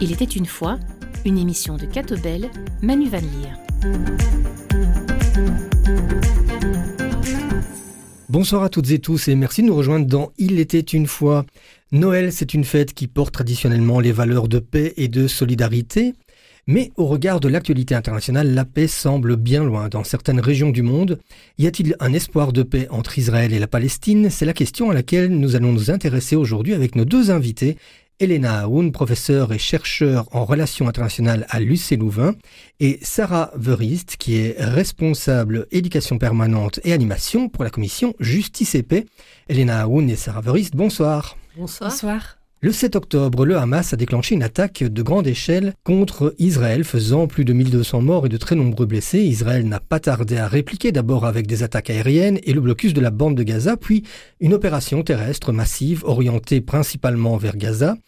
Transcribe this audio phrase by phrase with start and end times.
[0.00, 0.78] Il était une fois
[1.24, 2.50] une émission de Catobel,
[2.82, 3.54] Manu Van Leer.
[8.28, 11.46] Bonsoir à toutes et tous et merci de nous rejoindre dans Il était une fois.
[11.92, 16.14] Noël, c'est une fête qui porte traditionnellement les valeurs de paix et de solidarité.
[16.66, 20.82] Mais au regard de l'actualité internationale, la paix semble bien loin dans certaines régions du
[20.82, 21.18] monde.
[21.58, 24.30] Y a-t-il un espoir de paix entre Israël et la Palestine?
[24.30, 27.76] C'est la question à laquelle nous allons nous intéresser aujourd'hui avec nos deux invités
[28.20, 32.34] Elena Aoun, professeure et chercheur en relations internationales à l'UC Louvain,
[32.78, 38.84] et Sarah Verist, qui est responsable éducation permanente et animation pour la commission Justice et
[38.84, 39.06] Paix.
[39.48, 41.36] Elena Aoun et Sarah Verist, bonsoir.
[41.56, 41.90] Bonsoir.
[41.90, 42.38] Bonsoir.
[42.64, 47.26] Le 7 octobre, le Hamas a déclenché une attaque de grande échelle contre Israël, faisant
[47.26, 49.20] plus de 1200 morts et de très nombreux blessés.
[49.20, 53.02] Israël n'a pas tardé à répliquer, d'abord avec des attaques aériennes et le blocus de
[53.02, 54.04] la bande de Gaza, puis
[54.40, 57.98] une opération terrestre massive orientée principalement vers Gaza.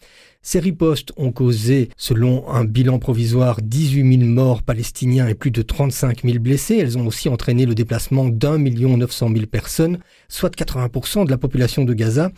[0.41, 5.61] Ces ripostes ont causé, selon un bilan provisoire, 18 000 morts palestiniens et plus de
[5.61, 6.77] 35 000 blessés.
[6.77, 9.99] Elles ont aussi entraîné le déplacement d'un million 900 000 personnes,
[10.29, 12.31] soit 80% de la population de Gaza.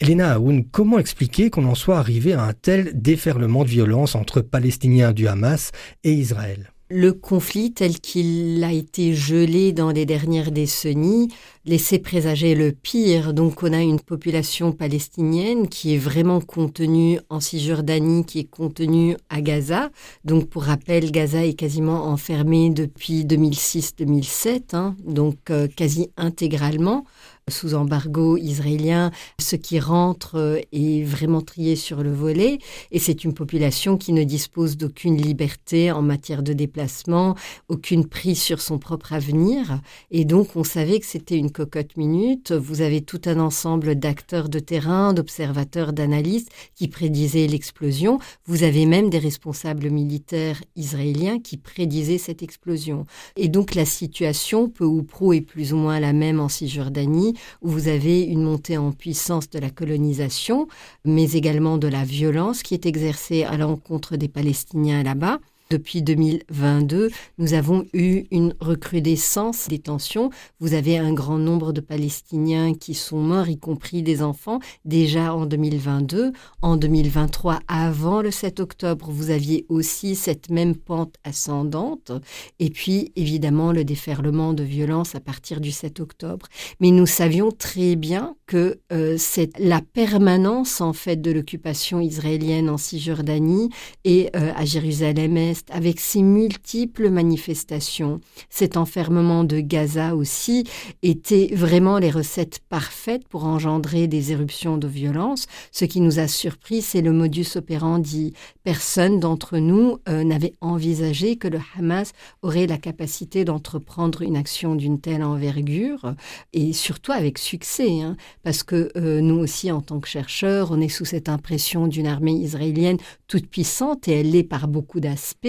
[0.00, 4.40] Elena Aoun, comment expliquer qu'on en soit arrivé à un tel déferlement de violence entre
[4.40, 5.72] Palestiniens du Hamas
[6.04, 6.72] et Israël?
[6.88, 11.28] Le conflit tel qu'il a été gelé dans les dernières décennies
[11.66, 13.34] laissait présager le pire.
[13.34, 19.16] Donc on a une population palestinienne qui est vraiment contenue en Cisjordanie, qui est contenue
[19.28, 19.90] à Gaza.
[20.24, 27.04] Donc pour rappel, Gaza est quasiment enfermé depuis 2006-2007, hein, donc euh, quasi intégralement
[27.50, 32.58] sous embargo israélien, ce qui rentre euh, est vraiment trié sur le volet,
[32.90, 37.34] et c'est une population qui ne dispose d'aucune liberté en matière de déplacement,
[37.68, 42.52] aucune prise sur son propre avenir, et donc on savait que c'était une cocotte minute.
[42.52, 48.18] Vous avez tout un ensemble d'acteurs de terrain, d'observateurs, d'analystes qui prédisaient l'explosion.
[48.46, 53.06] Vous avez même des responsables militaires israéliens qui prédisaient cette explosion.
[53.36, 57.34] Et donc la situation, peu ou prou, est plus ou moins la même en Cisjordanie
[57.62, 60.68] où vous avez une montée en puissance de la colonisation,
[61.04, 65.38] mais également de la violence qui est exercée à l'encontre des Palestiniens là-bas.
[65.70, 70.30] Depuis 2022, nous avons eu une recrudescence des tensions.
[70.60, 75.34] Vous avez un grand nombre de Palestiniens qui sont morts, y compris des enfants, déjà
[75.34, 76.32] en 2022.
[76.62, 82.12] En 2023, avant le 7 octobre, vous aviez aussi cette même pente ascendante.
[82.60, 86.46] Et puis, évidemment, le déferlement de violence à partir du 7 octobre.
[86.80, 92.70] Mais nous savions très bien que euh, c'est la permanence, en fait, de l'occupation israélienne
[92.70, 93.68] en Cisjordanie
[94.04, 98.20] et euh, à Jérusalem-Est avec ses multiples manifestations.
[98.50, 100.64] Cet enfermement de Gaza aussi
[101.02, 105.46] était vraiment les recettes parfaites pour engendrer des éruptions de violence.
[105.72, 108.32] Ce qui nous a surpris, c'est le modus operandi.
[108.64, 114.74] Personne d'entre nous euh, n'avait envisagé que le Hamas aurait la capacité d'entreprendre une action
[114.74, 116.14] d'une telle envergure,
[116.52, 120.80] et surtout avec succès, hein, parce que euh, nous aussi, en tant que chercheurs, on
[120.80, 125.47] est sous cette impression d'une armée israélienne toute puissante, et elle l'est par beaucoup d'aspects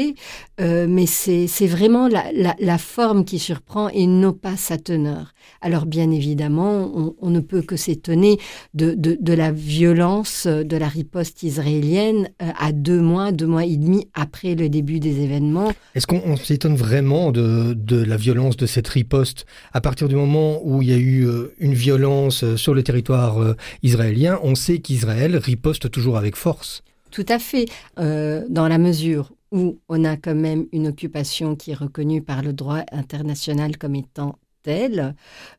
[0.60, 5.34] euh, mais c'est vraiment la, forme qui surprend et non pas sa teneur.
[5.62, 8.38] Alors bien évidemment, on, ne peut que s'étonner
[8.74, 14.08] de, la violence de la riposte israélienne euh, à deux mois, deux mois et demi
[14.14, 15.72] après le début des événements.
[15.96, 20.82] Est-ce qu'on s'étonne vraiment de, la violence de cette riposte à partir du moment où
[20.82, 24.40] il y a eu euh, une violence sur le territoire israélien?
[24.44, 26.84] On sait qu'Israël riposte toujours avec force.
[27.12, 27.66] Tout à fait,
[27.98, 32.54] dans la mesure où on a quand même une occupation qui est reconnue par le
[32.54, 35.16] droit international comme étant telle,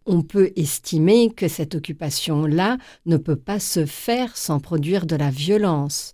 [0.07, 5.31] on peut estimer que cette occupation-là ne peut pas se faire sans produire de la
[5.31, 6.13] violence.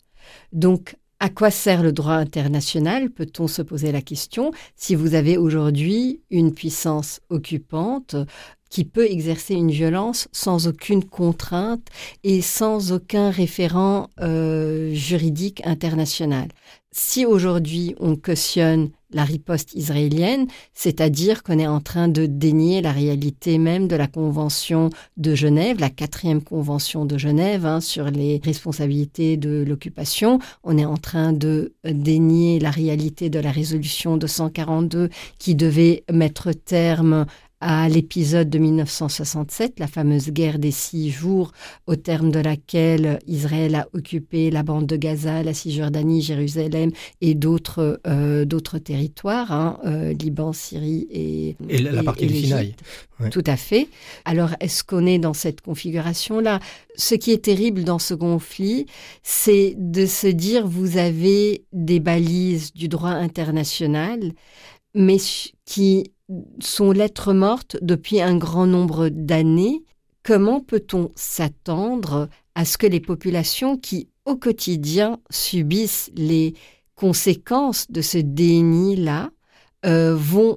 [0.53, 5.39] Donc, à quoi sert le droit international Peut-on se poser la question si vous avez
[5.39, 8.17] aujourd'hui une puissance occupante
[8.69, 11.87] qui peut exercer une violence sans aucune contrainte
[12.23, 16.49] et sans aucun référent euh, juridique international?
[16.93, 22.93] Si aujourd'hui on cautionne la riposte israélienne, c'est-à-dire qu'on est en train de dénier la
[22.93, 28.41] réalité même de la Convention de Genève, la quatrième Convention de Genève hein, sur les
[28.45, 30.39] responsabilités de l'occupation.
[30.63, 35.09] On est en train de dénier la réalité de la résolution de 142
[35.39, 37.27] qui devait mettre terme
[37.69, 41.51] à l'épisode de 1967, la fameuse guerre des six jours,
[41.89, 47.35] au terme de laquelle Israël a occupé la bande de Gaza, la Cisjordanie, Jérusalem et
[47.35, 52.77] d'autres euh, d'autres territoires, hein, euh, Liban, Syrie et, et la, partie du Sinaï.
[53.33, 53.89] Tout à fait.
[54.25, 56.61] Alors, est-ce qu'on est dans cette configuration-là?
[56.95, 58.87] Ce qui est terrible dans ce conflit,
[59.25, 64.21] c'est de se dire vous avez des balises du droit international,
[64.95, 65.17] mais
[65.65, 66.13] qui
[66.61, 69.85] sont lettres mortes depuis un grand nombre d'années.
[70.23, 76.55] Comment peut-on s'attendre à ce que les populations qui, au quotidien, subissent les
[76.95, 79.31] conséquences de ce déni-là,
[79.85, 80.57] euh, vont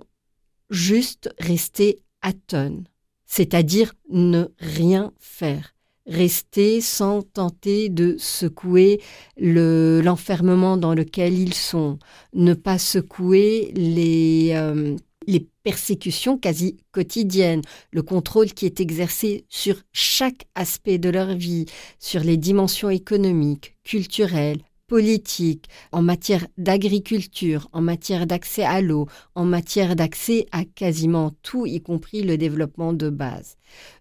[0.69, 1.99] juste rester
[2.47, 2.85] tonnes,
[3.25, 5.75] c'est-à-dire ne rien faire,
[6.05, 9.01] rester sans tenter de secouer
[9.37, 11.99] l'enfermement dans lequel ils sont,
[12.33, 14.95] ne pas secouer les, euh,
[15.29, 17.61] les persécutions quasi quotidiennes,
[17.91, 21.65] le contrôle qui est exercé sur chaque aspect de leur vie,
[21.99, 29.45] sur les dimensions économiques, culturelles, politique, en matière d'agriculture, en matière d'accès à l'eau, en
[29.45, 33.55] matière d'accès à quasiment tout, y compris le développement de base.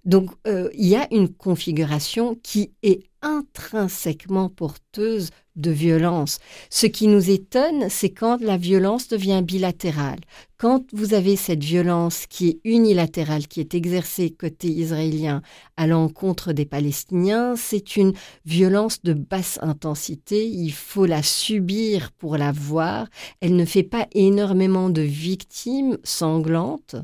[0.06, 6.38] Donc euh, il y a une configuration qui est intrinsèquement porteuse de violence.
[6.70, 10.20] Ce qui nous étonne, c'est quand la violence devient bilatérale.
[10.60, 15.40] Quand vous avez cette violence qui est unilatérale, qui est exercée côté israélien
[15.76, 18.12] à l'encontre des Palestiniens, c'est une
[18.44, 20.48] violence de basse intensité.
[20.48, 23.06] Il faut la subir pour la voir.
[23.40, 26.96] Elle ne fait pas énormément de victimes sanglantes.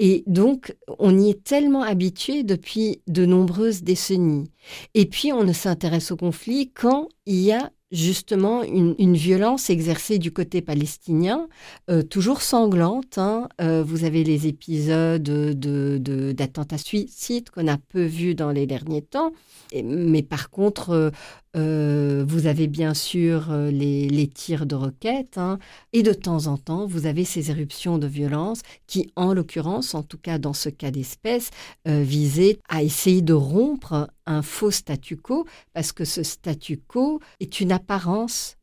[0.00, 4.50] Et donc, on y est tellement habitué depuis de nombreuses décennies.
[4.94, 10.18] Et puis, on ne s'intéresse au conflit quand il y a justement une, violence exercée
[10.18, 11.48] du côté palestinien,
[11.88, 13.18] euh, toujours sanglante.
[13.18, 13.48] Hein.
[13.60, 19.02] Euh, vous avez les épisodes d'attentats de, suicides qu'on a peu vus dans les derniers
[19.02, 19.32] temps,
[19.72, 21.12] mais par contre,
[21.56, 25.58] euh, vous avez bien sûr les, tirs de roquettes, hein.
[25.92, 30.02] et de temps en temps, vous avez ces éruptions de violence qui, en l'occurrence, en
[30.02, 31.50] tout cas dans ce cas d'espèce,
[31.86, 37.60] visaient à essayer de rompre un faux statu quo, parce que ce statu quo est
[37.60, 38.56] une apparence.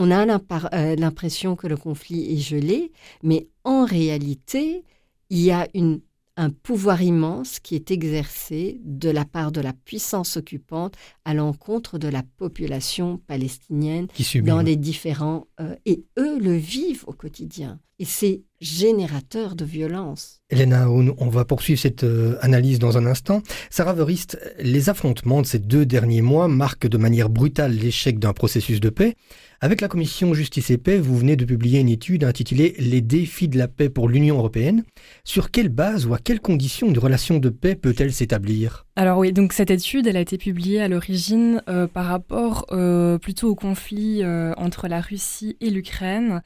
[0.00, 2.92] On a euh, l'impression que le conflit est gelé,
[3.22, 4.84] mais en réalité,
[5.28, 6.00] il y a une
[6.38, 10.94] un pouvoir immense qui est exercé de la part de la puissance occupante
[11.24, 14.06] à l'encontre de la population palestinienne
[14.42, 15.48] dans les différents...
[15.60, 17.80] Euh, et eux le vivent au quotidien.
[17.98, 20.40] Et c'est générateur de violence.
[20.50, 23.42] Elena, on va poursuivre cette euh, analyse dans un instant.
[23.70, 28.32] Sarah Verist, les affrontements de ces deux derniers mois marquent de manière brutale l'échec d'un
[28.32, 29.14] processus de paix.
[29.60, 33.48] Avec la commission Justice et Paix, vous venez de publier une étude intitulée Les défis
[33.48, 34.84] de la paix pour l'Union européenne.
[35.24, 38.86] Sur quelle base ou à quelles conditions une relation de paix peut-elle s'établir?
[38.94, 43.18] Alors oui, donc cette étude, elle a été publiée à l'origine euh, par rapport euh,
[43.18, 46.42] plutôt au conflit euh, entre la Russie et l'Ukraine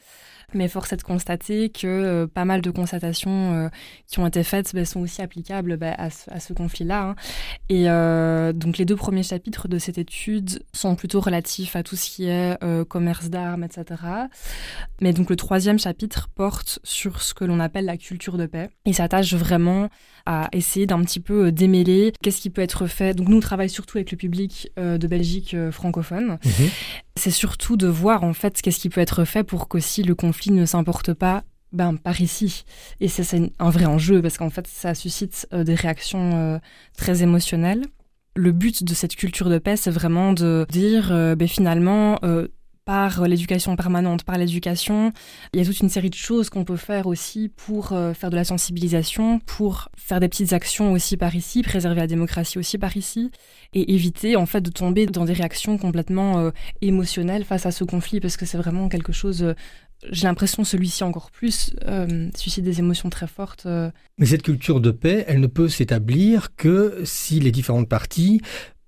[0.55, 3.69] mais force est de constater que euh, pas mal de constatations euh,
[4.07, 7.03] qui ont été faites bah, sont aussi applicables bah, à ce, conflit-là.
[7.03, 7.15] Hein.
[7.69, 11.97] Et euh, donc les deux premiers chapitres de cette étude sont plutôt relatifs à tout
[11.97, 12.59] ce qui est
[12.89, 13.85] commerce d'armes, etc.
[15.01, 18.71] Mais donc le troisième chapitre porte sur ce que l'on appelle la culture de paix
[18.85, 19.89] et s'attache vraiment
[20.27, 23.15] à essayer d'un petit peu démêler qu'est-ce qui peut être fait.
[23.15, 26.39] Donc nous on travaille surtout avec le public de Belgique francophone.
[26.45, 26.71] Mhm.
[27.17, 30.51] C'est surtout de voir en fait qu'est-ce qui peut être fait pour qu'aussi le conflit
[30.51, 32.65] ne s'importe pas ben, par ici.
[33.01, 36.59] Et c'est un vrai enjeu parce qu'en fait, ça suscite euh, des réactions euh,
[36.97, 37.85] très émotionnelles.
[38.35, 42.19] Le but de cette culture de paix, c'est vraiment de dire, euh, ben, finalement,
[42.85, 45.13] par l'éducation permanente, par l'éducation.
[45.53, 48.37] Il y a toute une série de choses qu'on peut faire aussi pour faire de
[48.37, 52.97] la sensibilisation, pour faire des petites actions aussi par ici, préserver la démocratie aussi par
[52.97, 53.31] ici,
[53.73, 58.21] et éviter en fait de tomber dans des réactions complètement émotionnelles face à ce conflit,
[58.21, 59.55] parce que c'est vraiment quelque chose
[60.11, 63.65] j'ai l'impression celui-ci encore plus euh, suscite des émotions très fortes.
[63.67, 63.91] Euh.
[64.19, 68.41] Mais cette culture de paix, elle ne peut s'établir que si les différentes parties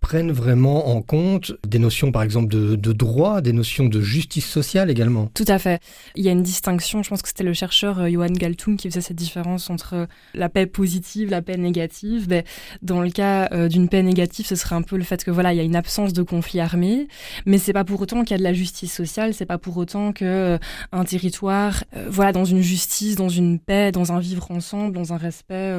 [0.05, 4.91] prennent vraiment en compte des notions, par exemple, de, droit, des notions de justice sociale
[4.91, 5.31] également.
[5.33, 5.81] Tout à fait.
[6.15, 8.91] Il y a une distinction, je pense que c'était le chercheur euh, Johan Galtung qui
[8.91, 12.29] faisait cette différence entre euh, la paix positive, la paix négative.
[12.29, 12.45] Ben,
[12.83, 15.55] dans le cas euh, d'une paix négative, ce serait un peu le fait que voilà,
[15.55, 17.09] il y a une absence de conflit armé,
[17.47, 19.79] mais c'est pas pour autant qu'il y a de la justice sociale, c'est pas pour
[19.79, 20.59] autant que
[20.93, 25.17] un territoire, voilà, dans une justice, dans une paix, dans un vivre ensemble, dans un
[25.17, 25.75] respect,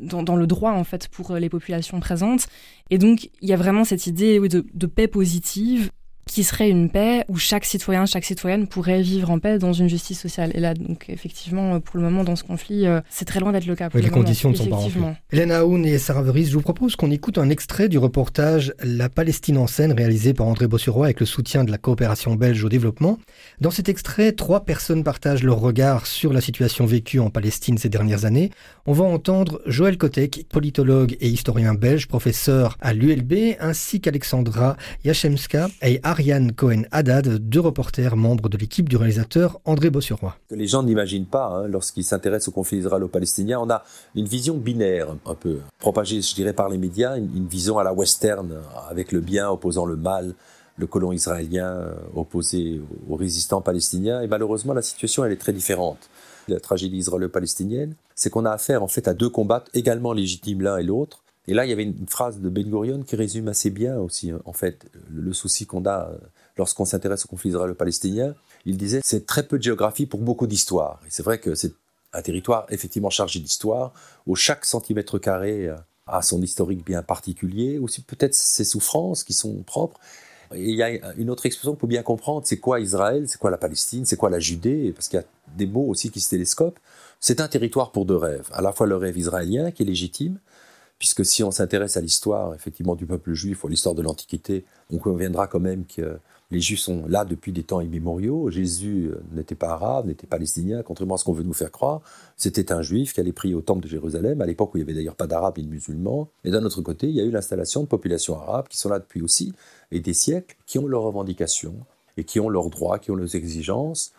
[0.00, 2.46] dans, dans, le droit en fait pour les populations présentes.
[2.90, 5.90] Et donc il y a vraiment cette idée de, paix positive.
[6.26, 9.88] Qui serait une paix où chaque citoyen, chaque citoyenne pourrait vivre en paix dans une
[9.88, 10.50] justice sociale.
[10.54, 13.66] Et là, donc effectivement, pour le moment, dans ce conflit, euh, c'est très loin d'être
[13.66, 13.88] le cas.
[13.94, 15.00] les conditions ne sont pas remplies.
[15.32, 19.08] Hélène Aoun et Sarah Veris, je vous propose qu'on écoute un extrait du reportage La
[19.08, 22.68] Palestine en scène réalisé par André Bossuroy avec le soutien de la coopération belge au
[22.68, 23.18] développement.
[23.60, 27.88] Dans cet extrait, trois personnes partagent leur regard sur la situation vécue en Palestine ces
[27.88, 28.50] dernières années.
[28.86, 35.68] On va entendre Joël Kotek, politologue et historien belge, professeur à l'ULB, ainsi qu'Alexandra Yachemska
[35.82, 40.36] et Ariane Cohen-Haddad, deux reporters membres de l'équipe du réalisateur André Bossuroy.
[40.48, 43.82] Que les gens n'imaginent pas hein, lorsqu'ils s'intéressent au conflit israélo-palestinien, on a
[44.14, 47.92] une vision binaire un peu propagée, je dirais, par les médias, une, vision à la
[47.92, 50.34] western avec le bien opposant le mal,
[50.76, 54.20] le colon israélien euh, opposé aux résistants palestiniens.
[54.22, 55.98] Et malheureusement, la situation elle est très différente.
[56.46, 60.76] La tragédie israélo-palestinienne, c'est qu'on a affaire en fait à deux combats également légitimes l'un
[60.76, 61.23] et l'autre.
[61.46, 64.32] Et là, il y avait une phrase de Ben Gurion qui résume assez bien aussi,
[64.44, 66.16] en fait, le souci qu'on a euh,
[66.56, 68.34] lorsqu'on s'intéresse au conflit israélo-palestinien.
[68.64, 71.00] Il disait c'est très peu de géographie pour beaucoup d'histoire.
[71.06, 71.72] Et c'est vrai que c'est
[72.14, 73.92] un territoire effectivement chargé d'histoire,
[74.26, 79.34] où chaque centimètre carré euh, a son historique bien particulier, aussi peut-être ses souffrances qui
[79.34, 80.00] sont propres.
[80.54, 83.50] Et il y a une autre expression pour bien comprendre, c'est quoi Israël, c'est quoi
[83.50, 86.30] la Palestine, c'est quoi la Judée, parce qu'il y a des mots aussi qui se
[86.30, 86.78] télescopent.
[87.18, 90.38] C'est un territoire pour deux rêves, à la fois le rêve israélien qui est légitime,
[90.98, 94.64] puisque si on s'intéresse à l'histoire effectivement du peuple juif ou à l'histoire de l'Antiquité,
[94.90, 96.18] on conviendra quand même que
[96.50, 98.50] les Juifs sont là depuis des temps immémoriaux.
[98.50, 102.00] Jésus euh, n'était pas arabe, n'était palestinien, contrairement à ce qu'on veut nous faire croire.
[102.36, 104.84] C'était un Juif qui allait prier au temple de Jérusalem, à l'époque où il n'y
[104.84, 106.28] avait d'ailleurs pas d'arabes ni de musulmans.
[106.44, 108.98] Et d'un autre côté, il y a eu l'installation de populations arabes qui sont là
[108.98, 109.52] depuis aussi,
[109.90, 111.76] et des siècles, qui ont leurs revendications,
[112.16, 114.12] et qui ont leurs droits, qui ont leurs exigences.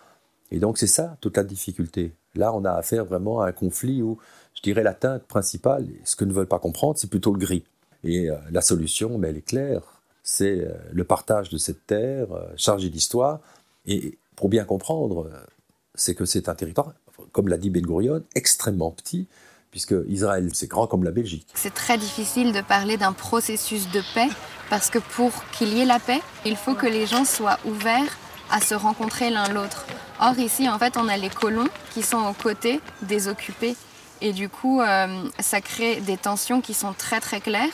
[0.52, 2.14] Et donc c'est ça toute la difficulté.
[2.36, 4.18] Là, on a affaire vraiment à un conflit où,
[4.56, 7.64] je dirais, la teinte principale, ce que ne veulent pas comprendre, c'est plutôt le gris.
[8.04, 9.82] Et euh, la solution, mais elle est claire,
[10.24, 13.40] c'est euh, le partage de cette terre euh, chargée d'histoire.
[13.86, 15.30] Et pour bien comprendre,
[15.94, 16.94] c'est que c'est un territoire,
[17.32, 19.28] comme l'a dit Ben Gurion, extrêmement petit,
[19.72, 21.48] puisque Israël, c'est grand comme la Belgique.
[21.54, 24.30] C'est très difficile de parler d'un processus de paix,
[24.70, 28.18] parce que pour qu'il y ait la paix, il faut que les gens soient ouverts
[28.52, 29.86] à se rencontrer l'un l'autre.
[30.20, 33.76] Or ici, en fait, on a les colons qui sont aux côtés des occupés.
[34.22, 34.82] Et du coup,
[35.40, 37.74] ça crée des tensions qui sont très très claires.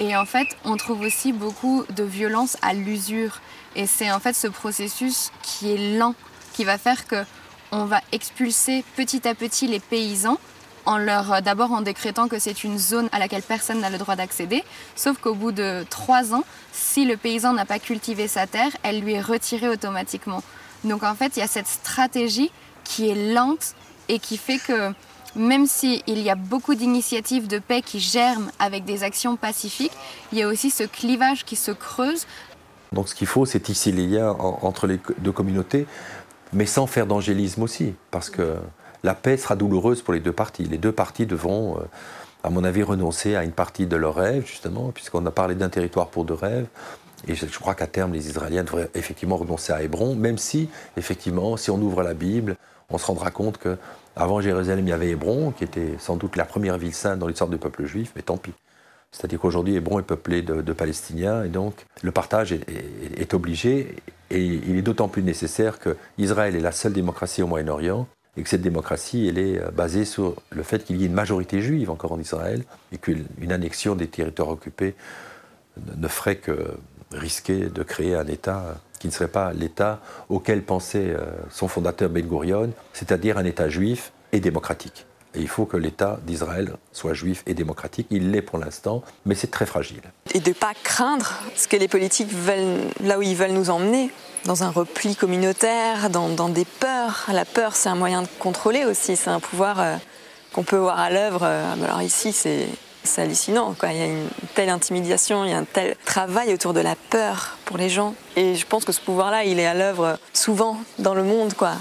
[0.00, 3.40] Et en fait, on trouve aussi beaucoup de violence à l'usure.
[3.76, 6.14] Et c'est en fait ce processus qui est lent,
[6.54, 7.24] qui va faire que
[7.70, 10.38] on va expulser petit à petit les paysans
[10.84, 14.16] en leur d'abord en décrétant que c'est une zone à laquelle personne n'a le droit
[14.16, 14.64] d'accéder,
[14.96, 19.00] sauf qu'au bout de trois ans, si le paysan n'a pas cultivé sa terre, elle
[19.00, 20.42] lui est retirée automatiquement.
[20.84, 22.50] Donc en fait, il y a cette stratégie
[22.84, 23.74] qui est lente
[24.08, 24.92] et qui fait que
[25.36, 29.92] même s'il y a beaucoup d'initiatives de paix qui germent avec des actions pacifiques,
[30.32, 32.26] il y a aussi ce clivage qui se creuse.
[32.92, 35.86] Donc ce qu'il faut, c'est tisser les liens entre les deux communautés,
[36.52, 38.56] mais sans faire d'angélisme aussi, parce que
[39.02, 40.64] la paix sera douloureuse pour les deux parties.
[40.64, 41.84] Les deux parties devront, euh,
[42.44, 45.70] à mon avis, renoncer à une partie de leur rêve, justement, puisqu'on a parlé d'un
[45.70, 46.66] territoire pour deux rêves.
[47.26, 51.56] Et je crois qu'à terme, les Israéliens devraient effectivement renoncer à Hébron, même si, effectivement,
[51.56, 52.56] si on ouvre la Bible,
[52.90, 53.78] on se rendra compte que
[54.16, 57.26] avant Jérusalem, il y avait Hébron, qui était sans doute la première ville sainte dans
[57.26, 58.52] l'histoire du peuple juif, mais tant pis.
[59.10, 63.96] C'est-à-dire qu'aujourd'hui, Hébron est peuplé de, Palestiniens, et donc le partage est, obligé,
[64.30, 68.42] et il est d'autant plus nécessaire que Israël est la seule démocratie au Moyen-Orient, et
[68.42, 71.60] que cette démocratie, elle est euh, basée sur le fait qu'il y ait une majorité
[71.60, 74.94] juive encore en Israël, et qu'une annexion des territoires occupés
[75.96, 76.74] ne ferait que
[77.12, 82.08] risquer de créer un État qui ne serait pas l'État auquel pensait euh, son fondateur
[82.08, 85.06] Ben Gurion, c'est-à-dire un État juif et démocratique.
[85.34, 88.06] Et il faut que l'État d'Israël soit juif et démocratique.
[88.10, 90.02] Il l'est pour l'instant, mais c'est très fragile.
[90.34, 93.70] Et de ne pas craindre ce que les politiques veulent, là où ils veulent nous
[93.70, 94.12] emmener,
[94.44, 97.26] dans un repli communautaire, dans, des peurs.
[97.32, 99.96] La peur, c'est un moyen de contrôler aussi, c'est un pouvoir euh,
[100.52, 101.42] qu'on peut voir à l'œuvre.
[101.42, 102.68] Euh, alors ici, c'est
[103.04, 103.74] c'est hallucinant.
[103.78, 103.92] Quoi.
[103.92, 106.96] Il y a une telle intimidation, il y a un tel travail autour de la
[107.10, 108.14] peur pour les gens.
[108.36, 111.54] Et je pense que ce pouvoir-là, il est à l'œuvre souvent dans le monde.
[111.54, 111.72] quoi.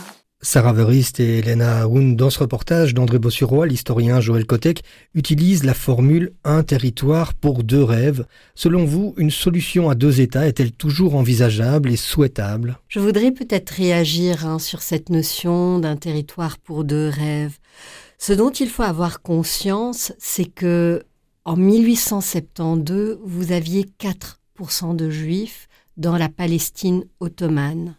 [0.43, 4.81] Sarah Verist et Elena Houn, dans ce reportage d'André Bossuroy, l'historien Joël Kotek,
[5.13, 8.25] utilisent la formule un territoire pour deux rêves.
[8.55, 12.79] Selon vous, une solution à deux États est-elle toujours envisageable et souhaitable?
[12.87, 17.59] Je voudrais peut-être réagir hein, sur cette notion d'un territoire pour deux rêves.
[18.17, 21.03] Ce dont il faut avoir conscience, c'est que
[21.45, 25.67] en 1872, vous aviez 4% de juifs
[25.97, 27.95] dans la Palestine ottomane.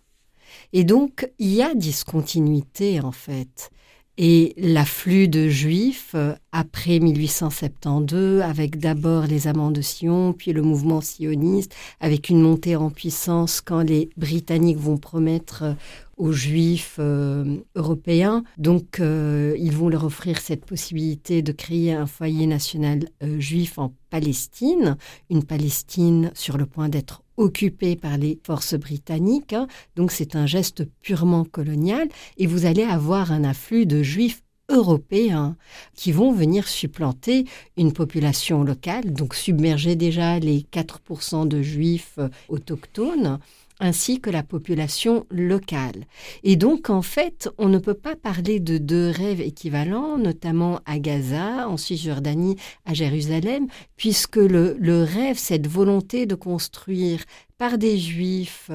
[0.72, 3.70] Et donc, il y a discontinuité en fait.
[4.18, 10.60] Et l'afflux de juifs euh, après 1872, avec d'abord les amants de Sion, puis le
[10.60, 15.74] mouvement sioniste, avec une montée en puissance quand les Britanniques vont promettre euh,
[16.18, 18.44] aux juifs euh, européens.
[18.58, 24.98] Donc, ils vont leur offrir cette possibilité de créer un foyer national juif en Palestine,
[25.30, 29.52] une Palestine sur le point d'être occupée par les forces britanniques.
[29.52, 29.66] Hein.
[29.96, 35.56] Donc, c'est un geste purement colonial et vous allez avoir un afflux de juifs européens
[35.94, 37.46] qui vont venir supplanter
[37.76, 43.38] une population locale, donc submerger déjà les 4% de juifs autochtones
[43.82, 46.06] ainsi que la population locale.
[46.44, 51.00] Et donc, en fait, on ne peut pas parler de deux rêves équivalents, notamment à
[51.00, 57.24] Gaza, en Cisjordanie, à Jérusalem, puisque le, rêve, cette volonté de construire
[57.58, 58.70] par des juifs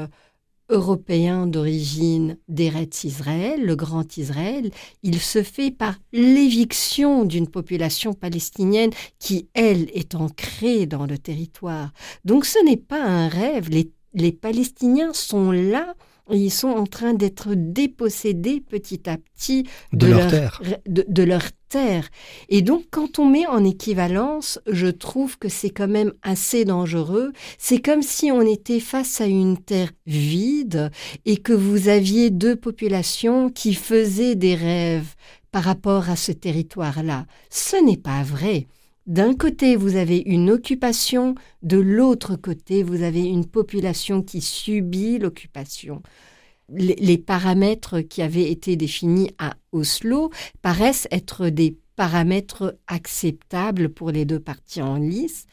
[0.69, 4.69] européen d'origine d'Eretz Israël, le Grand Israël,
[5.03, 11.93] il se fait par l'éviction d'une population palestinienne qui, elle, est ancrée dans le territoire.
[12.25, 13.69] Donc ce n'est pas un rêve,
[14.17, 15.95] les Palestiniens sont là
[16.35, 20.61] ils sont en train d'être dépossédés petit à petit de, leur, terre.
[20.85, 22.09] De, leur terre.
[22.49, 27.31] Et donc, quand on met en équivalence, je trouve que c'est quand même assez dangereux.
[27.57, 30.91] C'est comme si on était face à une terre vide
[31.25, 35.15] et que vous aviez deux populations qui faisaient des rêves
[35.51, 37.25] par rapport à ce territoire-là.
[37.49, 38.67] Ce n'est pas vrai.
[39.07, 45.17] D'un côté, vous avez une occupation, de l'autre côté, vous avez une population qui subit
[45.17, 46.03] l'occupation.
[46.69, 50.29] Les, paramètres qui avaient été définis à Oslo
[50.61, 55.45] paraissent être des paramètres acceptables pour les deux parties en lice.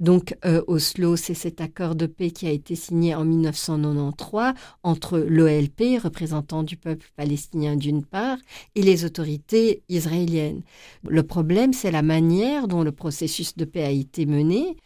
[0.00, 5.18] Donc euh, Oslo, c'est cet accord de paix qui a été signé en 1993 entre
[5.18, 8.38] l'OLP, représentant du peuple palestinien d'une part,
[8.76, 10.62] et les autorités israéliennes.
[11.08, 14.76] Le problème, c'est la manière dont le processus de paix a été mené,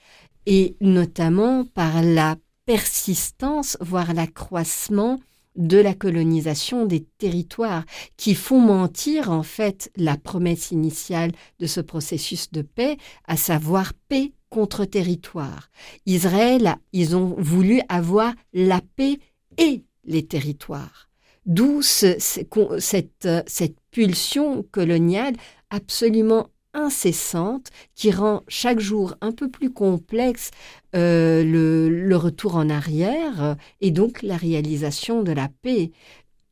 [0.46, 5.18] et notamment par la persistance, voire l'accroissement
[5.56, 7.84] de la colonisation des territoires
[8.16, 13.92] qui font mentir en fait la promesse initiale de ce processus de paix, à savoir
[14.08, 15.70] paix contre-territoire.
[16.04, 19.18] Israël, ils ont voulu avoir la paix
[19.56, 21.08] et les territoires.
[21.46, 25.34] D'où cette, cette pulsion coloniale
[25.70, 30.50] absolument incessante qui rend chaque jour un peu plus complexe
[30.94, 35.92] euh, le, le, retour en arrière et donc la réalisation de la paix.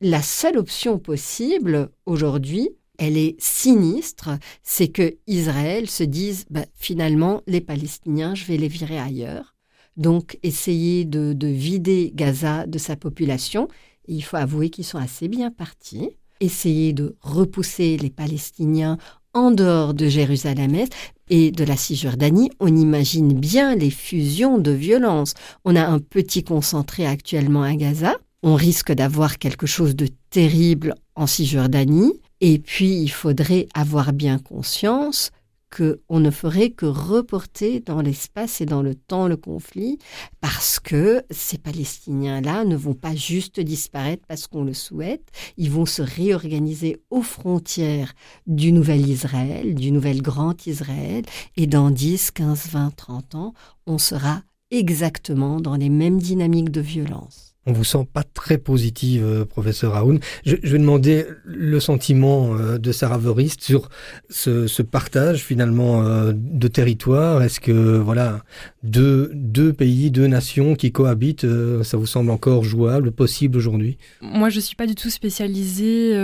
[0.01, 2.69] La seule option possible aujourd'hui,
[3.01, 4.29] elle est sinistre,
[4.61, 9.55] c'est que Israël se dise bah, finalement les Palestiniens, je vais les virer ailleurs.
[9.97, 13.67] Donc essayer de, vider Gaza de sa population.
[14.07, 16.11] il faut avouer qu'ils sont assez bien partis.
[16.41, 18.99] Essayer de repousser les Palestiniens
[19.33, 20.93] en dehors de Jérusalem-Est
[21.29, 25.33] et de la Cisjordanie, on imagine bien les fusions de violence.
[25.65, 28.15] On a un petit concentré actuellement à Gaza.
[28.43, 32.20] On risque d'avoir quelque chose de terrible en Cisjordanie.
[32.41, 35.31] Et puis, il faudrait avoir bien conscience
[35.75, 39.99] qu'on ne ferait que reporter dans l'espace et dans le temps le conflit,
[40.41, 45.85] parce que ces Palestiniens-là ne vont pas juste disparaître parce qu'on le souhaite, ils vont
[45.85, 48.13] se réorganiser aux frontières
[48.47, 51.23] du nouvel Israël, du nouvel grand Israël,
[51.55, 53.53] et dans 10, 15, 20, 30 ans,
[53.85, 57.50] on sera exactement dans les mêmes dynamiques de violence.
[57.67, 60.19] On vous sent pas très positive, euh, professeur Raoun.
[60.47, 63.19] Je, vais demander le sentiment euh, de Sarah
[63.59, 63.89] sur
[64.31, 67.43] ce, partage finalement euh, de territoire.
[67.43, 68.41] Est-ce que voilà
[68.81, 71.45] deux, deux pays, deux nations qui cohabitent,
[71.83, 73.99] ça vous semble encore jouable, possible aujourd'hui?
[74.21, 76.15] Moi, je suis pas du tout spécialisée,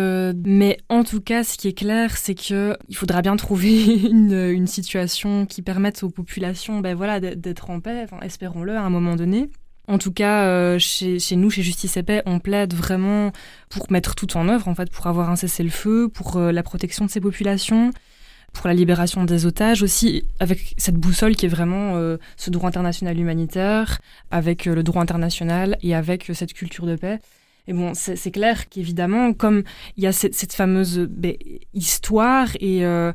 [0.43, 4.65] mais en tout cas, ce qui est clair, c'est que il faudra bien trouver une,
[4.65, 8.08] situation qui permette aux populations, ben voilà, d'être en paix.
[8.23, 9.52] espérons-le à un moment donné.
[9.89, 13.32] En tout cas, euh, chez, nous, chez Justice et Paix, on plaide vraiment
[13.69, 17.06] pour mettre tout en œuvre, en fait, pour avoir un cessez-le-feu, pour euh, la protection
[17.06, 17.91] de ces populations,
[18.52, 22.67] pour la libération des otages aussi, avec cette boussole qui est vraiment euh, ce droit
[22.67, 27.19] international humanitaire, avec le droit international et avec cette culture de paix.
[27.67, 29.63] Et bon, c'est clair qu'évidemment, comme
[29.97, 31.36] il y a cette, fameuse ben,
[31.73, 33.12] histoire et euh,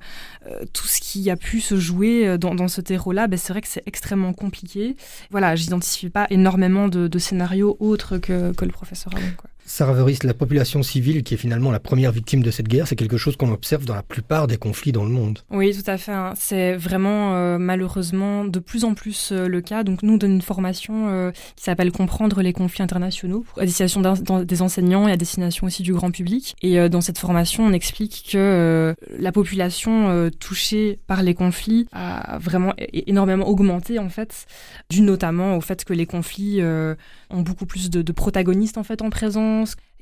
[0.46, 3.62] euh, tout ce qui a pu se jouer euh, dans, ce terreau-là, ben, c'est vrai
[3.62, 4.96] que c'est extrêmement compliqué.
[5.30, 9.28] Voilà, j'identifie pas énormément de, scénarios autres que, que le professeur Alan.
[9.64, 9.94] Sarah
[10.24, 13.36] la population civile qui est finalement la première victime de cette guerre, c'est quelque chose
[13.36, 15.38] qu'on observe dans la plupart des conflits dans le monde.
[15.50, 16.12] Oui, tout à fait.
[16.12, 16.34] Hein.
[16.36, 19.84] C'est vraiment euh, malheureusement de plus en plus euh, le cas.
[19.84, 24.00] Donc nous, on donne une formation euh, qui s'appelle Comprendre les conflits internationaux à destination
[24.00, 26.54] des enseignants et à destination aussi du grand public.
[26.62, 32.72] Et dans cette formation, on explique que la population touchée par les conflits a vraiment
[32.92, 34.46] énormément augmenté en fait,
[34.90, 39.02] dû notamment au fait que les conflits ont beaucoup plus de, de protagonistes en fait
[39.02, 39.51] en présence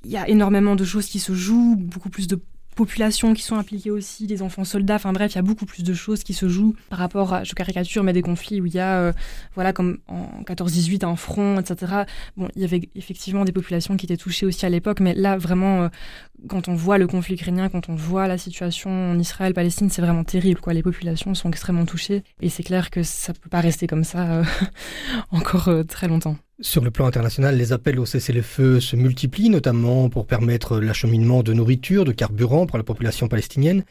[0.04, 2.40] il y a énormément de choses qui se jouent, beaucoup plus de
[2.76, 5.82] populations qui sont impliquées aussi, des enfants soldats, enfin bref, il y a beaucoup plus
[5.82, 8.74] de choses qui se jouent par rapport à, je caricature, mais des conflits où il
[8.74, 9.12] y a, euh,
[9.54, 12.04] voilà, comme en 14-18, un front, etc.
[12.36, 15.36] Bon, il y avait effectivement des populations qui étaient touchées aussi à l'époque, mais là,
[15.36, 15.88] vraiment, euh,
[16.48, 20.02] quand on voit le conflit ukrainien, quand on voit la situation en Israël, Palestine, c'est
[20.02, 20.72] vraiment terrible, quoi.
[20.72, 24.32] Les populations sont extrêmement touchées, et c'est clair que ça peut pas rester comme ça
[24.32, 24.44] euh,
[25.30, 26.36] encore très longtemps.
[26.62, 31.54] Sur le plan international, les appels au cessez-le-feu se multiplient, notamment pour permettre l'acheminement de
[31.54, 33.82] nourriture, de carburant pour la population palestinienne.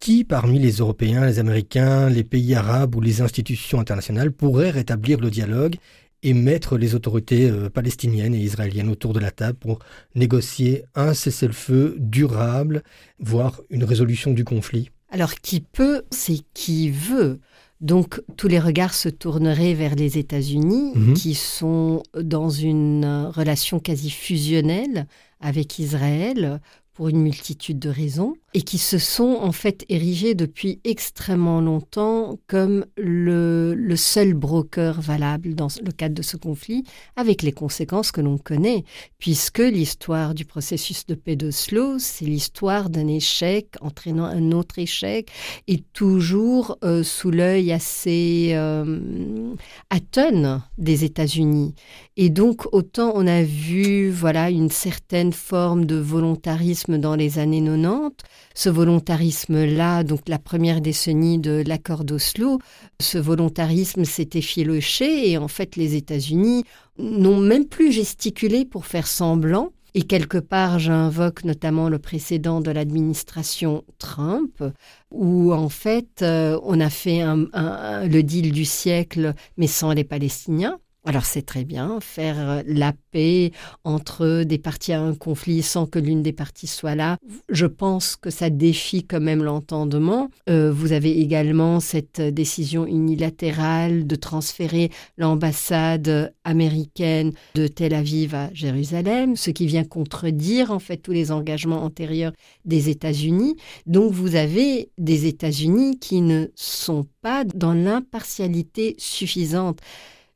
[0.00, 5.20] Qui, parmi les Européens, les Américains, les pays arabes ou les institutions internationales, pourrait rétablir
[5.20, 5.76] le dialogue
[6.22, 9.78] et mettre les autorités euh, palestiniennes et israéliennes autour de la table pour
[10.14, 12.82] négocier un cessez-le-feu durable,
[13.18, 17.40] voire une résolution du conflit Alors qui peut, c'est qui veut.
[17.80, 21.14] Donc tous les regards se tourneraient vers les États-Unis, mhm.
[21.14, 25.06] qui sont dans une relation quasi fusionnelle
[25.40, 26.60] avec Israël
[26.94, 32.38] pour une multitude de raisons et qui se sont en fait érigés depuis extrêmement longtemps
[32.46, 36.82] comme le, seul broker valable dans le cadre de ce conflit,
[37.16, 38.84] avec les conséquences que l'on connaît,
[39.18, 45.28] puisque l'histoire du processus de paix d'Oslo, c'est l'histoire d'un échec entraînant un autre échec,
[45.68, 49.54] et toujours euh, sous l'œil assez euh,
[49.90, 51.74] atone des États-Unis.
[52.16, 57.60] Et donc autant on a vu voilà une certaine forme de volontarisme dans les années
[57.62, 62.58] 90, ce volontarisme-là, donc la première décennie de l'accord d'Oslo,
[63.00, 66.64] ce volontarisme s'est effiloché et en fait les États-Unis
[66.98, 69.72] n'ont même plus gesticulé pour faire semblant.
[69.94, 74.62] Et quelque part, j'invoque notamment le précédent de l'administration Trump,
[75.10, 80.78] où en fait, euh, on a fait le deal du siècle, mais sans les Palestiniens.
[81.08, 83.52] Alors c'est très bien, faire euh, la paix
[83.84, 87.16] entre des parties à un conflit sans que l'une des parties soit là.
[87.48, 90.30] Je pense que ça défie quand même l'entendement.
[90.48, 98.52] Euh, vous avez également cette décision unilatérale de transférer l'ambassade américaine de Tel Aviv à
[98.52, 102.32] Jérusalem, ce qui vient contredire en fait tous les engagements antérieurs
[102.64, 103.54] des États-Unis.
[103.86, 109.78] Donc vous avez des États-Unis qui ne sont pas dans l'impartialité suffisante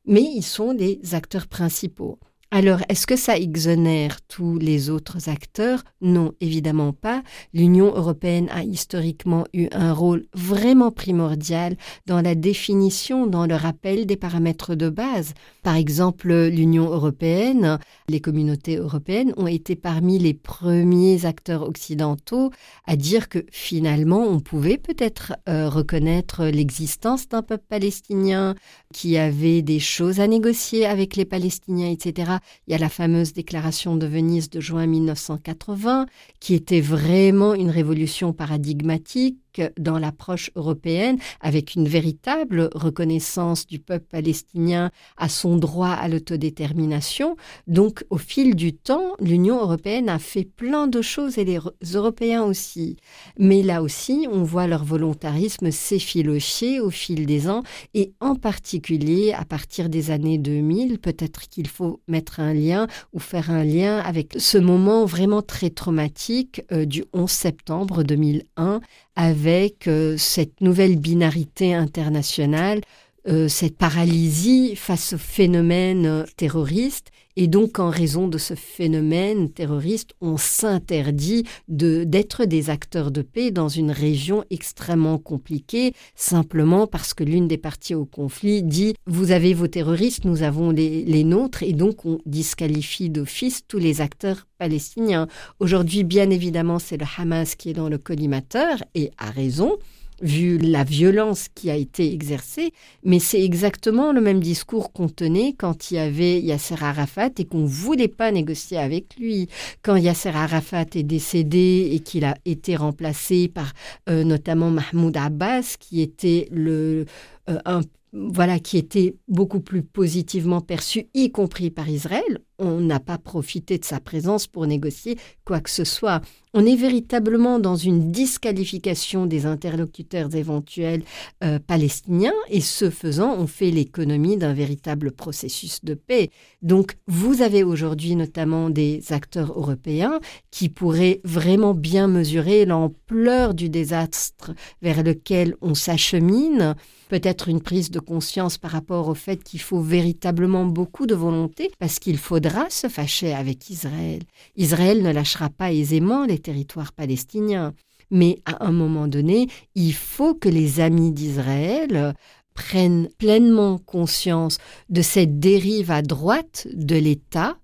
[0.05, 2.19] mais ils sont les acteurs principaux.
[2.53, 5.85] Alors, est-ce que ça exonère tous les autres acteurs?
[6.01, 7.23] Non, évidemment pas.
[7.55, 14.05] L'Union européenne a historiquement eu un rôle vraiment primordial dans la définition, dans le rappel
[14.05, 15.35] des paramètres de base.
[15.63, 22.51] Par exemple, l'Union européenne, les communautés européennes ont été parmi les premiers acteurs occidentaux
[22.85, 28.57] à dire que finalement, on pouvait peut-être euh, reconnaître l'existence d'un peuple palestinien
[28.93, 33.33] qui avait des choses à négocier avec les Palestiniens, etc il y a la fameuse
[33.33, 36.07] déclaration de Venise de juin 1980,
[36.41, 39.39] qui était vraiment une révolution paradigmatique
[39.79, 47.37] dans l'approche européenne, avec une véritable reconnaissance du peuple palestinien à son droit à l'autodétermination.
[47.67, 51.59] Donc, au fil du temps, l'Union européenne a fait plein de choses et les
[51.95, 52.97] Européens aussi.
[53.39, 57.63] Mais là aussi, on voit leur volontarisme s'effilocher au fil des ans
[57.95, 63.19] et en particulier à partir des années 2000, peut-être qu'il faut mettre un lien ou
[63.19, 68.81] faire un lien avec ce moment vraiment très traumatique euh, du 11 septembre 2001
[69.21, 72.81] avec euh, cette nouvelle binarité internationale,
[73.29, 77.11] euh, cette paralysie face au phénomène euh, terroriste.
[77.43, 83.51] Et donc, en raison de ce phénomène terroriste, on s'interdit d'être des acteurs de paix
[83.51, 89.31] dans une région extrêmement compliquée, simplement parce que l'une des parties au conflit dit Vous
[89.31, 94.47] avez vos terroristes, nous avons les, nôtres, et donc on disqualifie d'office tous les acteurs
[94.59, 95.27] palestiniens.
[95.61, 99.79] Aujourd'hui, bien évidemment, c'est le Hamas qui est dans le collimateur, et a raison
[100.21, 102.73] vu la violence qui a été exercée,
[103.05, 107.45] mais c'est exactement le même discours qu'on tenait quand il y avait Yasser Arafat et
[107.45, 109.49] qu'on ne voulait pas négocier avec lui.
[109.83, 113.73] Quand Yasser Arafat est décédé et qu'il a été remplacé par
[114.09, 117.07] euh, notamment Mahmoud Abbas, qui était le,
[117.49, 117.81] euh, un
[118.13, 122.41] voilà, qui était beaucoup plus positivement perçu, y compris par Israël.
[122.61, 126.21] On n'a pas profité de sa présence pour négocier quoi que ce soit.
[126.53, 131.05] On est véritablement dans une disqualification des interlocuteurs éventuels
[131.45, 136.31] euh, palestiniens et ce faisant, on fait l'économie d'un véritable processus de paix.
[136.61, 140.19] Donc vous avez aujourd'hui notamment des acteurs européens
[140.51, 146.75] qui pourraient vraiment bien mesurer l'ampleur du désastre vers lequel on s'achemine
[147.11, 151.71] peut-être une prise de conscience par rapport au fait qu'il faut véritablement beaucoup de volonté
[151.79, 154.21] parce qu'il faudra se fâcher avec Israël.
[154.57, 157.75] Israël ne lâchera pas aisément les territoires palestiniens.
[158.11, 162.15] Mais à un moment donné, il faut que les amis d'Israël
[162.55, 164.59] prennent pleinement conscience
[164.89, 167.57] de cette dérive à droite de l'État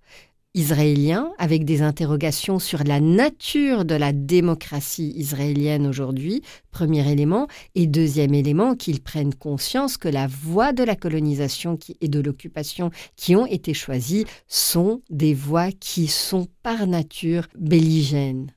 [0.57, 7.87] israélien, avec des interrogations sur la nature de la démocratie israélienne aujourd'hui, premier élément, et
[7.87, 13.37] deuxième élément, qu'ils prennent conscience que la voie de la colonisation et de l'occupation qui
[13.37, 18.51] ont été choisies sont des voies qui sont par nature belligènes.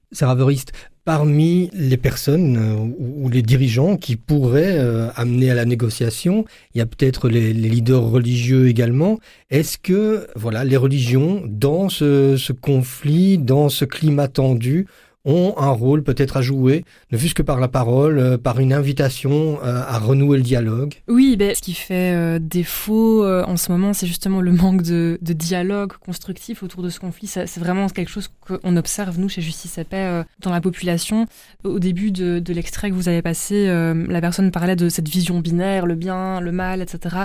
[1.10, 6.46] Parmi les personnes euh, ou les dirigeants qui pourraient euh, amener à la négociation,
[6.76, 9.18] il y a peut-être les, leaders religieux également.
[9.50, 14.86] Est-ce que voilà, les religions, dans ce conflit, dans ce climat tendu,
[15.26, 18.72] ont un rôle peut-être à jouer, ne fût-ce que par la parole, euh, par une
[18.72, 23.72] invitation euh, à renouer le dialogue Oui, ben, ce qui fait euh, défaut en ce
[23.72, 27.28] moment, c'est justement le manque de, dialogue constructif autour de ce conflit.
[27.28, 31.28] C'est vraiment quelque chose qu'on observe, nous, chez Justice et Paix, dans la population.
[31.64, 35.40] Au début de, de l'extrait que vous avez passé, la personne parlait de cette vision
[35.40, 37.24] binaire, le bien, le mal, etc.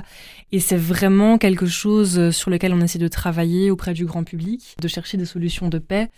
[0.52, 4.76] Et c'est vraiment quelque chose sur lequel on essaie de travailler auprès du grand public,
[4.80, 6.11] de chercher des solutions de paix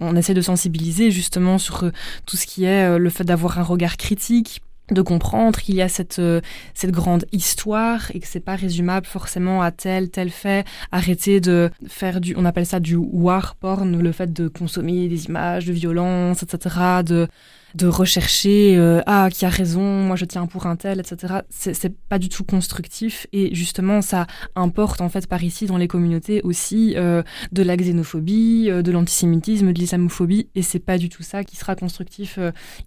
[0.00, 1.90] on essaie de sensibiliser justement sur euh,
[2.26, 5.82] tout ce qui est euh, le fait d'avoir un regard critique de comprendre qu'il y
[5.82, 6.40] a cette euh,
[6.74, 10.64] cette grande histoire et que c'est pas résumable forcément à tel tel fait.
[10.92, 15.26] Arrêter de faire du on appelle ça du war porn le fait de consommer des
[15.26, 17.26] images de violence etc de
[17.74, 21.40] de rechercher euh, ah qui a raison, moi je tiens pour un tel, etc.
[21.50, 23.26] C'est pas du tout constructif.
[23.32, 27.76] Et justement ça importe en fait par ici dans les communautés aussi euh, de la
[27.76, 30.48] xénophobie, euh, de l'antisémitisme, de l'islamophobie.
[30.54, 32.38] Et c'est pas du tout ça qui sera constructif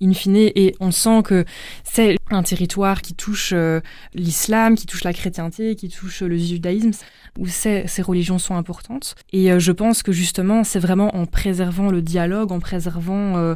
[0.02, 0.36] in fine.
[0.38, 1.46] Et on sent que
[1.84, 3.54] c'est un territoire qui touche
[4.14, 6.92] l'islam, qui touche la chrétienté, qui touche le judaïsme
[7.38, 9.16] où ces, ces religions sont importantes.
[9.34, 13.56] Et je pense que justement c'est vraiment en préservant le dialogue, en préservant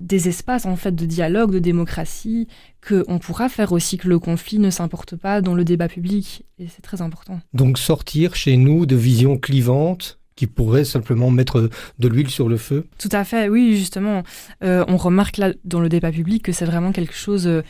[0.00, 2.48] des espaces en fait de dialogue, de démocratie,
[2.86, 6.44] qu'on pourra faire aussi que le conflit ne s'importe pas dans le débat public.
[6.58, 7.40] Et c'est très important.
[7.52, 12.56] Donc sortir chez nous de visions clivantes qui pourraient simplement mettre de l'huile sur le
[12.56, 12.86] feu?
[12.96, 14.22] Tout à fait, oui, justement.
[14.64, 17.60] Euh, on remarque là dans le débat public que c'est vraiment quelque chose euh,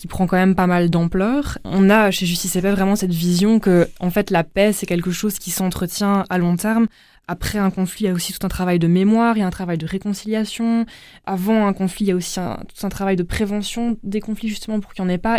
[0.00, 1.58] qui prend quand même pas mal d'ampleur.
[1.62, 4.86] On a chez Justice et Paix vraiment cette vision que, en fait, la paix, c'est
[4.86, 6.86] quelque chose qui s'entretient à long terme.
[7.28, 9.46] Après un conflit, il y a aussi tout un travail de mémoire, il y a
[9.46, 10.86] un travail de réconciliation.
[11.26, 14.80] Avant un conflit, il y a aussi tout un travail de prévention des conflits justement
[14.80, 15.38] pour qu'il n'y en ait pas.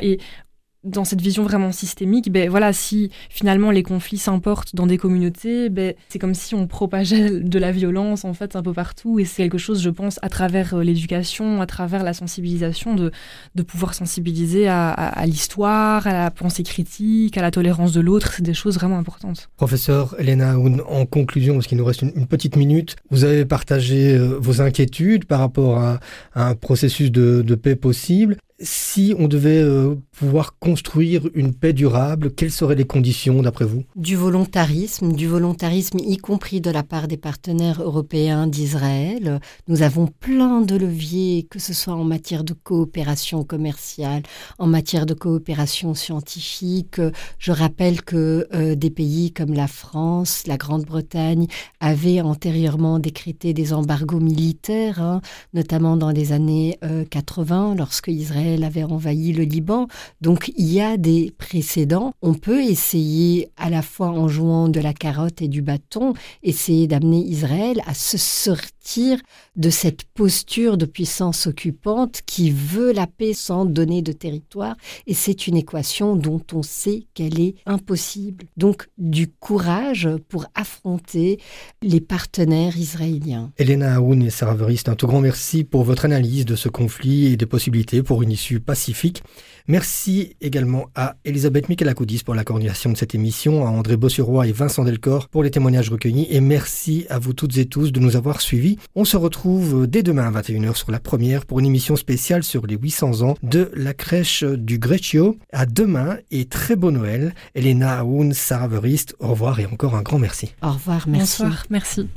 [0.84, 5.70] Dans cette vision vraiment systémique, ben voilà, si finalement les conflits s'importent dans des communautés,
[5.70, 9.20] ben c'est comme si on propageait de la violence en fait un peu partout.
[9.20, 13.12] Et c'est quelque chose, je pense, à travers euh, l'éducation, à travers la sensibilisation, de,
[13.56, 18.34] de pouvoir sensibiliser à, à, l'histoire, à la pensée critique, à la tolérance de l'autre,
[18.34, 19.50] c'est des choses vraiment importantes.
[19.58, 24.38] Professeur Elena, en conclusion, parce qu'il nous reste une, petite minute, vous avez partagé euh,
[24.40, 26.00] vos inquiétudes par rapport à,
[26.34, 31.74] à un processus de, de paix possible si on devait euh, pouvoir construire une paix
[31.74, 33.84] durable, quelles seraient les conditions d'après vous?
[33.96, 39.40] Du volontarisme, du volontarisme y compris de la part des partenaires européens d'Israël.
[39.68, 44.24] Nous avons plein de leviers, que ce soit en matière de coopération commerciale,
[44.60, 47.02] en matière de coopération scientifique.
[47.40, 51.48] Je rappelle que euh, des pays comme la France, la Grande-Bretagne
[51.80, 55.22] avaient antérieurement décrété des embargos militaires, hein,
[55.54, 56.78] notamment dans les années
[57.10, 59.88] 80, euh, lorsque Israël elle avait envahi le Liban.
[60.22, 62.14] Donc il y a des précédents.
[62.22, 66.88] On peut essayer à la fois en jouant de la carotte et du bâton, essayer
[66.88, 69.20] d'amener Israël à se sortir
[69.56, 74.76] de cette posture de puissance occupante qui veut la paix sans donner de territoire.
[75.08, 78.46] Et c'est une équation dont on sait qu'elle est impossible.
[78.58, 81.40] Donc du courage pour affronter
[81.82, 83.52] les partenaires israéliens.
[83.58, 84.56] Elena Aoun et Sarah
[84.88, 88.32] un tout grand merci pour votre analyse de ce conflit et des possibilités pour une
[88.60, 89.24] pacifique.
[89.68, 94.52] Merci également à Elisabeth Michelakoudis pour la coordination de cette émission, à André Bossuroy et
[94.52, 98.16] Vincent Delcor pour les témoignages recueillis et merci à vous toutes et tous de nous
[98.16, 98.78] avoir suivis.
[98.96, 102.66] On se retrouve dès demain à 21h sur la première pour une émission spéciale sur
[102.66, 105.38] les 800 ans de la crèche du Greccio.
[105.54, 107.34] À demain et très beau Noël.
[107.56, 110.54] Elena Aoun, Sarah Verist, au revoir et encore un grand merci.
[110.62, 111.44] Au revoir, merci.
[111.44, 112.08] Bonsoir, merci.